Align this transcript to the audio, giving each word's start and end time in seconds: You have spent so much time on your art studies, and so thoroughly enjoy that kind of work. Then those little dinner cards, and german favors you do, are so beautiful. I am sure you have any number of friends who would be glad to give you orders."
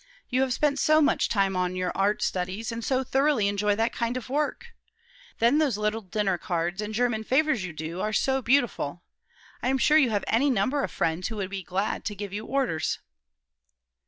You 0.29 0.41
have 0.41 0.51
spent 0.51 0.79
so 0.79 0.99
much 0.99 1.29
time 1.29 1.55
on 1.55 1.75
your 1.75 1.91
art 1.93 2.23
studies, 2.23 2.71
and 2.71 2.83
so 2.83 3.03
thoroughly 3.03 3.47
enjoy 3.47 3.75
that 3.75 3.93
kind 3.93 4.17
of 4.17 4.29
work. 4.29 4.73
Then 5.37 5.59
those 5.59 5.77
little 5.77 6.01
dinner 6.01 6.39
cards, 6.39 6.81
and 6.81 6.91
german 6.91 7.23
favors 7.23 7.63
you 7.63 7.71
do, 7.71 7.99
are 8.01 8.11
so 8.11 8.41
beautiful. 8.41 9.03
I 9.61 9.67
am 9.67 9.77
sure 9.77 9.99
you 9.99 10.09
have 10.09 10.23
any 10.25 10.49
number 10.49 10.83
of 10.83 10.89
friends 10.89 11.27
who 11.27 11.35
would 11.35 11.51
be 11.51 11.61
glad 11.61 12.03
to 12.05 12.15
give 12.15 12.33
you 12.33 12.47
orders." 12.47 12.97